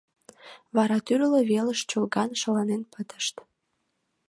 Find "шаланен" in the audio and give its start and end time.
2.41-2.81